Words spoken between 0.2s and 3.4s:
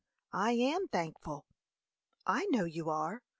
"I am thankful." "I know you are.